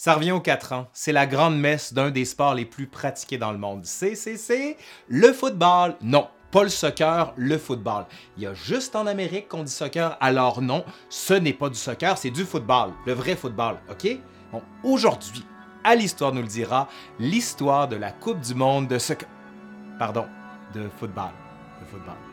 [0.00, 0.86] Ça revient aux 4 ans.
[0.92, 3.84] C'est la grande messe d'un des sports les plus pratiqués dans le monde.
[3.84, 4.76] C'est, c'est, c'est
[5.08, 5.96] le football.
[6.02, 8.06] Non, pas le soccer, le football.
[8.36, 11.74] Il y a juste en Amérique qu'on dit soccer, alors non, ce n'est pas du
[11.74, 14.20] soccer, c'est du football, le vrai football, OK?
[14.52, 15.44] Bon, aujourd'hui,
[15.82, 16.86] à l'Histoire nous le dira,
[17.18, 19.28] l'histoire de la Coupe du monde de soccer.
[19.98, 20.26] Pardon,
[20.74, 21.32] de football.
[21.80, 22.27] De football.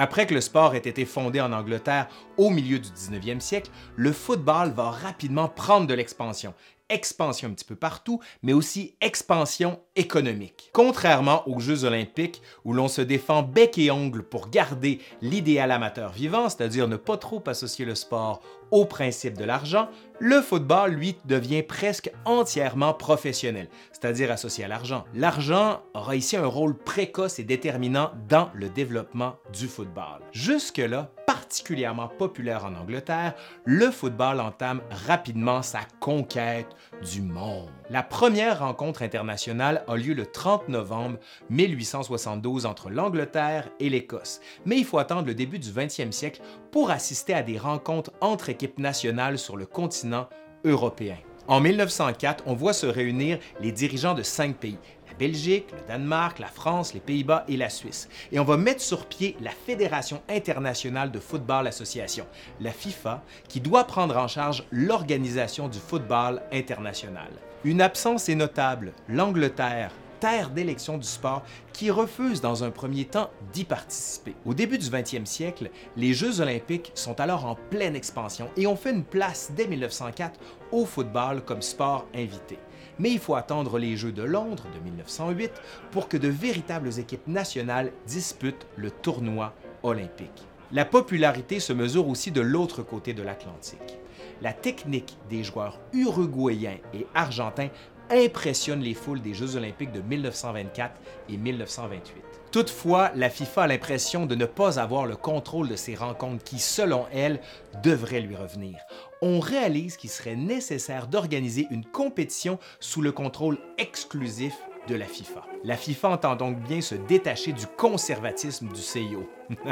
[0.00, 4.12] Après que le sport ait été fondé en Angleterre au milieu du 19e siècle, le
[4.12, 6.54] football va rapidement prendre de l'expansion
[6.90, 10.70] expansion un petit peu partout, mais aussi expansion économique.
[10.72, 16.12] Contrairement aux Jeux olympiques où l'on se défend bec et ongle pour garder l'idéal amateur
[16.12, 19.88] vivant, c'est-à-dire ne pas trop associer le sport au principe de l'argent,
[20.18, 25.04] le football, lui, devient presque entièrement professionnel, c'est-à-dire associé à l'argent.
[25.14, 30.20] L'argent aura ici un rôle précoce et déterminant dans le développement du football.
[30.32, 31.10] Jusque-là,
[31.48, 33.32] particulièrement populaire en Angleterre,
[33.64, 36.66] le football entame rapidement sa conquête
[37.10, 37.70] du monde.
[37.88, 41.16] La première rencontre internationale a lieu le 30 novembre
[41.48, 46.90] 1872 entre l'Angleterre et l'Écosse, mais il faut attendre le début du 20e siècle pour
[46.90, 50.28] assister à des rencontres entre équipes nationales sur le continent
[50.66, 51.16] européen.
[51.46, 54.76] En 1904, on voit se réunir les dirigeants de cinq pays,
[55.18, 58.08] Belgique, le Danemark, la France, les Pays-Bas et la Suisse.
[58.32, 62.26] Et on va mettre sur pied la Fédération internationale de football association,
[62.60, 67.30] la FIFA, qui doit prendre en charge l'organisation du football international.
[67.64, 73.30] Une absence est notable, l'Angleterre, terre d'élection du sport qui refuse dans un premier temps
[73.52, 74.34] d'y participer.
[74.46, 78.76] Au début du 20e siècle, les Jeux olympiques sont alors en pleine expansion et ont
[78.76, 80.38] fait une place dès 1904
[80.72, 82.58] au football comme sport invité
[82.98, 85.50] mais il faut attendre les Jeux de Londres de 1908
[85.90, 90.46] pour que de véritables équipes nationales disputent le tournoi olympique.
[90.72, 93.98] La popularité se mesure aussi de l'autre côté de l'Atlantique.
[94.42, 97.70] La technique des joueurs uruguayens et argentins
[98.10, 100.94] impressionne les foules des Jeux olympiques de 1924
[101.28, 102.22] et 1928.
[102.50, 106.58] Toutefois, la FIFA a l'impression de ne pas avoir le contrôle de ces rencontres qui,
[106.58, 107.40] selon elle,
[107.82, 108.78] devraient lui revenir.
[109.20, 114.54] On réalise qu'il serait nécessaire d'organiser une compétition sous le contrôle exclusif
[114.88, 115.44] de la FIFA.
[115.64, 119.28] La FIFA entend donc bien se détacher du conservatisme du CIO.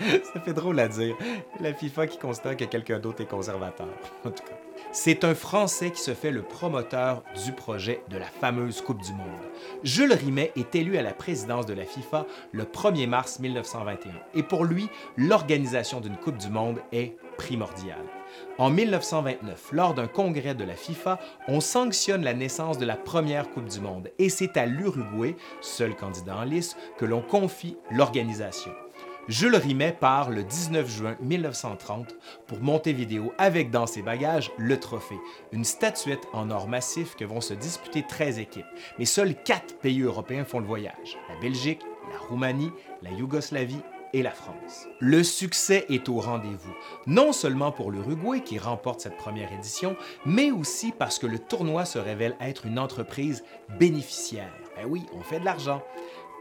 [0.00, 1.16] Ça fait drôle à dire.
[1.60, 3.88] La FIFA qui constate que quelqu'un d'autre est conservateur.
[4.24, 4.58] En tout cas.
[4.92, 9.12] C'est un Français qui se fait le promoteur du projet de la fameuse Coupe du
[9.12, 9.26] Monde.
[9.84, 14.42] Jules Rimet est élu à la présidence de la FIFA le 1er mars 1921 et
[14.42, 18.04] pour lui, l'organisation d'une Coupe du Monde est primordiale.
[18.58, 23.50] En 1929, lors d'un congrès de la FIFA, on sanctionne la naissance de la première
[23.50, 28.72] Coupe du Monde et c'est à l'Uruguay, seul candidat en lice, que l'on confie l'organisation.
[29.28, 32.14] Jules Rimet part le 19 juin 1930
[32.46, 35.18] pour Montevideo avec dans ses bagages le trophée,
[35.50, 38.66] une statuette en or massif que vont se disputer 13 équipes.
[39.00, 41.82] Mais seuls 4 pays européens font le voyage, la Belgique,
[42.12, 42.70] la Roumanie,
[43.02, 44.86] la Yougoslavie et la France.
[45.00, 46.74] Le succès est au rendez-vous,
[47.06, 51.84] non seulement pour l'Uruguay qui remporte cette première édition, mais aussi parce que le tournoi
[51.84, 53.44] se révèle être une entreprise
[53.78, 54.52] bénéficiaire.
[54.76, 55.82] Ben oui, on fait de l'argent.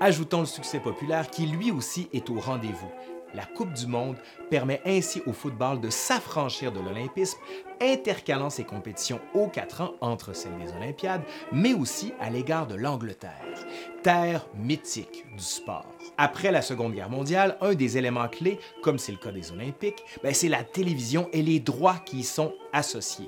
[0.01, 2.91] Ajoutons le succès populaire qui lui aussi est au rendez-vous.
[3.35, 4.15] La Coupe du Monde
[4.49, 7.37] permet ainsi au football de s'affranchir de l'olympisme,
[7.81, 12.75] intercalant ses compétitions aux quatre ans entre celles des Olympiades, mais aussi à l'égard de
[12.75, 13.65] l'Angleterre,
[14.03, 15.85] terre mythique du sport.
[16.17, 20.03] Après la Seconde Guerre mondiale, un des éléments clés, comme c'est le cas des Olympiques,
[20.23, 23.27] ben, c'est la télévision et les droits qui y sont associés.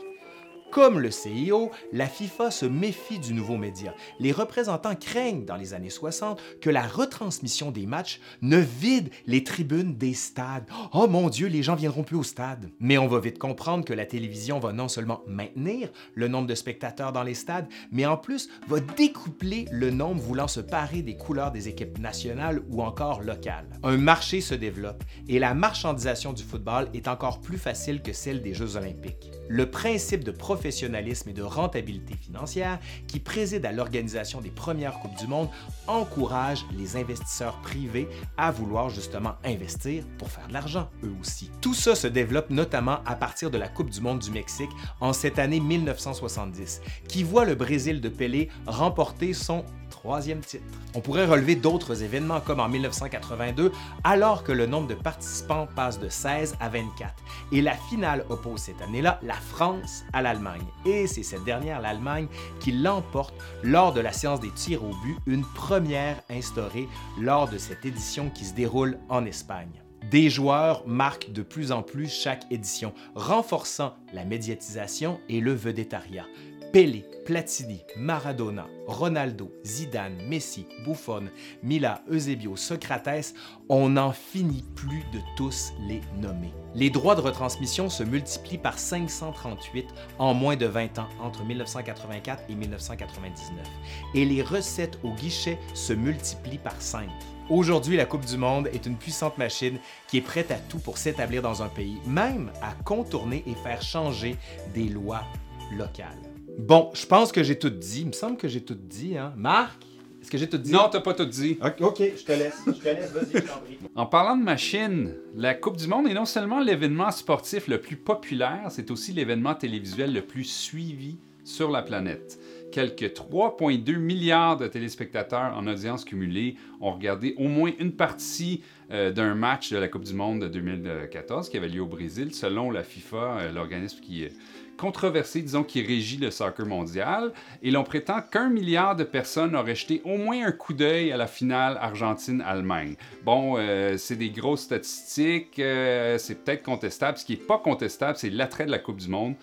[0.72, 3.94] Comme le CIO, la FIFA se méfie du nouveau média.
[4.20, 9.44] Les représentants craignent dans les années 60 que la retransmission des matchs ne vide les
[9.44, 10.68] tribunes des stades.
[10.94, 12.70] Oh mon Dieu, les gens viendront plus au stade.
[12.80, 16.56] Mais on va vite comprendre que la télévision va non seulement maintenir le nombre de
[16.56, 21.16] spectateurs dans les stades, mais en plus va découpler le nombre voulant se parer des
[21.16, 23.70] couleurs des équipes nationales ou encore locales.
[23.84, 28.42] Un marché se développe et la marchandisation du football est encore plus facile que celle
[28.42, 29.32] des Jeux olympiques.
[29.48, 35.16] Le principe de professionnalisme et de rentabilité financière qui préside à l'organisation des premières Coupes
[35.20, 35.50] du Monde
[35.86, 38.08] encourage les investisseurs privés
[38.38, 41.52] à vouloir justement investir pour faire de l'argent, eux aussi.
[41.62, 45.14] Tout ça se développe notamment à partir de la Coupe du Monde du Mexique en
[45.14, 49.64] cette année 1970, qui voit le Brésil de Pelé remporter son
[49.98, 50.64] troisième titre.
[50.94, 53.72] On pourrait relever d'autres événements comme en 1982,
[54.04, 57.14] alors que le nombre de participants passe de 16 à 24.
[57.52, 60.66] Et la finale oppose cette année-là la France à l'Allemagne.
[60.86, 62.28] Et c'est cette dernière, l'Allemagne,
[62.60, 63.34] qui l'emporte
[63.64, 66.88] lors de la séance des tirs au but, une première instaurée
[67.20, 69.82] lors de cette édition qui se déroule en Espagne.
[70.12, 76.26] Des joueurs marquent de plus en plus chaque édition, renforçant la médiatisation et le vedettariat.
[76.72, 81.26] Pelé, Platini, Maradona, Ronaldo, Zidane, Messi, Buffon,
[81.64, 83.34] Mila, Eusebio, Socrates,
[83.70, 86.52] on n'en finit plus de tous les nommer.
[86.76, 89.88] Les droits de retransmission se multiplient par 538
[90.20, 93.66] en moins de 20 ans entre 1984 et 1999
[94.14, 97.10] et les recettes au guichet se multiplient par 5.
[97.50, 100.98] Aujourd'hui, la Coupe du Monde est une puissante machine qui est prête à tout pour
[100.98, 104.36] s'établir dans un pays, même à contourner et faire changer
[104.74, 105.24] des lois
[105.72, 106.37] locales.
[106.58, 108.02] Bon, je pense que j'ai tout dit.
[108.02, 109.34] Il me semble que j'ai tout dit, hein.
[109.38, 109.84] Marc,
[110.22, 110.72] est-ce que j'ai tout dit?
[110.72, 111.58] Non, t'as pas tout dit.
[111.62, 112.58] Ok, je te laisse.
[112.66, 113.78] Je te laisse, vas-y, je t'en prie.
[113.96, 117.96] En parlant de machine, la Coupe du Monde est non seulement l'événement sportif le plus
[117.96, 122.40] populaire, c'est aussi l'événement télévisuel le plus suivi sur la planète.
[122.72, 129.12] Quelques 3,2 milliards de téléspectateurs en audience cumulée ont regardé au moins une partie euh,
[129.12, 132.72] d'un match de la Coupe du Monde de 2014 qui avait lieu au Brésil, selon
[132.72, 134.32] la FIFA, euh, l'organisme qui est
[134.78, 137.34] controversé, disons, qui régit le soccer mondial.
[137.64, 141.18] Et l'on prétend qu'un milliard de personnes auraient jeté au moins un coup d'œil à
[141.18, 142.96] la finale Argentine-Allemagne.
[143.24, 147.18] Bon, euh, c'est des grosses statistiques, c'est peut-être contestable.
[147.18, 149.34] Ce qui n'est pas contestable, c'est l'attrait de la Coupe du Monde.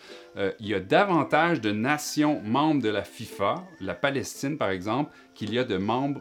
[0.61, 5.55] il y a davantage de nations membres de la FIFA, la Palestine par exemple, qu'il
[5.55, 6.21] y a de, membres,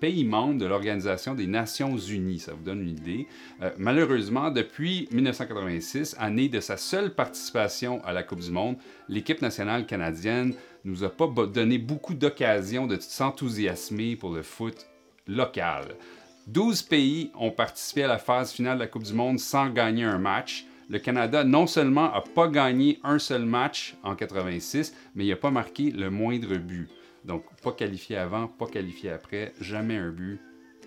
[0.00, 2.38] pays membres de l'Organisation des Nations Unies.
[2.38, 3.26] Ça vous donne une idée.
[3.60, 8.76] Euh, malheureusement, depuis 1986, année de sa seule participation à la Coupe du Monde,
[9.08, 10.54] l'équipe nationale canadienne
[10.84, 14.86] nous a pas donné beaucoup d'occasions de s'enthousiasmer pour le foot
[15.26, 15.84] local.
[16.46, 20.04] 12 pays ont participé à la phase finale de la Coupe du Monde sans gagner
[20.04, 20.64] un match.
[20.90, 25.36] Le Canada non seulement n'a pas gagné un seul match en 86, mais il n'a
[25.36, 26.88] pas marqué le moindre but.
[27.24, 30.40] Donc, pas qualifié avant, pas qualifié après, jamais un but.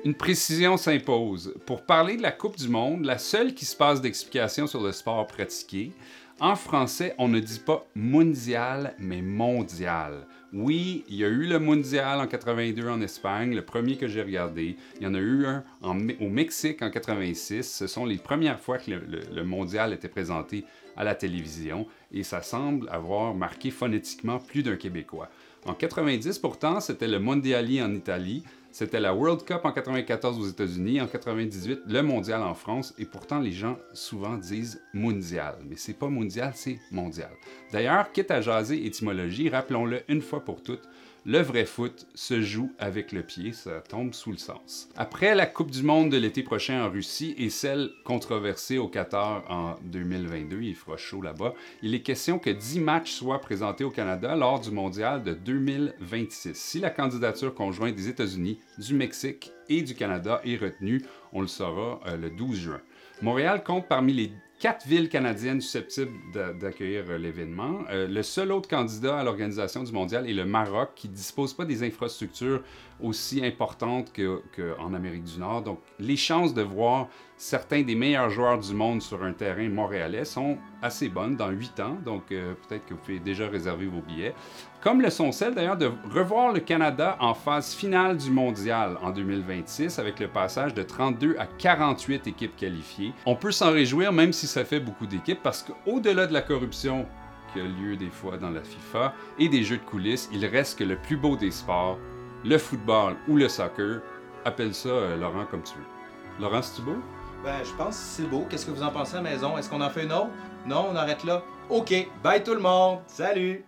[0.04, 1.56] Une précision s'impose.
[1.66, 4.92] Pour parler de la Coupe du Monde, la seule qui se passe d'explication sur le
[4.92, 5.94] sport pratiqué,
[6.40, 10.26] en français, on ne dit pas mondial, mais mondial.
[10.52, 14.22] Oui, il y a eu le mondial en 82 en Espagne, le premier que j'ai
[14.22, 14.78] regardé.
[15.00, 17.64] Il y en a eu un au Mexique en 86.
[17.64, 20.66] Ce sont les premières fois que le mondial était présenté
[20.96, 25.30] à la télévision et ça semble avoir marqué phonétiquement plus d'un Québécois.
[25.66, 30.48] En 90, pourtant, c'était le Mondiali en Italie, c'était la World Cup en 94 aux
[30.48, 35.76] États-Unis, en 98 le Mondial en France, et pourtant les gens souvent disent mondial, mais
[35.78, 37.30] c'est pas mondial, c'est mondial.
[37.72, 40.90] D'ailleurs, quitte à jaser étymologie, rappelons-le une fois pour toutes,
[41.26, 44.90] le vrai foot se joue avec le pied, ça tombe sous le sens.
[44.98, 49.44] Après la Coupe du Monde de l'été prochain en Russie et celle controversée au Qatar
[49.50, 53.90] en 2022, il fera chaud là-bas, il est question que 10 matchs soient présentés au
[53.90, 56.56] Canada lors du Mondial de 2026.
[56.56, 61.48] Si la candidature conjointe des États-Unis, du Mexique et du Canada est retenue, on le
[61.48, 62.82] saura euh, le 12 juin.
[63.22, 66.14] Montréal compte parmi les quatre villes canadiennes susceptibles
[66.58, 67.82] d'accueillir euh, l'événement.
[67.90, 71.54] Euh, le seul autre candidat à l'organisation du mondial est le Maroc, qui ne dispose
[71.54, 72.64] pas des infrastructures
[73.04, 75.62] aussi importantes qu'en Amérique du Nord.
[75.62, 77.08] Donc, les chances de voir
[77.38, 81.80] certains des meilleurs joueurs du monde sur un terrain montréalais sont assez bonnes dans huit
[81.80, 81.98] ans.
[82.04, 84.34] Donc, euh, peut-être que vous pouvez déjà réserver vos billets.
[84.82, 89.12] Comme le sont celles d'ailleurs de revoir le Canada en phase finale du mondial en
[89.12, 93.14] 2026 avec le passage de 32 à 48 équipes qualifiées.
[93.26, 97.06] On peut s'en réjouir même si ça fait beaucoup d'équipes parce qu'au-delà de la corruption
[97.54, 100.80] qui a lieu des fois dans la FIFA et des jeux de coulisses, il reste
[100.80, 102.00] que le plus beau des sports,
[102.44, 104.02] le football ou le soccer.
[104.46, 106.42] Appelle ça, euh, Laurent, comme tu veux.
[106.42, 106.96] Laurent, c'est beau?
[107.44, 108.46] Ben, je pense que c'est beau.
[108.50, 109.58] Qu'est-ce que vous en pensez à la maison?
[109.58, 110.30] Est-ce qu'on en fait une autre?
[110.66, 111.44] Non, on arrête là?
[111.70, 111.94] OK.
[112.24, 113.00] Bye tout le monde.
[113.08, 113.66] Salut!